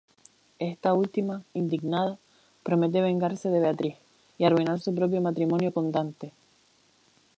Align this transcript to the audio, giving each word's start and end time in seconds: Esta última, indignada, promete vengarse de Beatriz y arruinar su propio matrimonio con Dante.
Esta 0.57 0.95
última, 0.95 1.43
indignada, 1.53 2.17
promete 2.63 3.01
vengarse 3.07 3.49
de 3.51 3.59
Beatriz 3.59 3.97
y 4.39 4.45
arruinar 4.45 4.79
su 4.79 4.95
propio 4.95 5.21
matrimonio 5.21 5.71
con 5.71 5.91
Dante. 5.91 6.33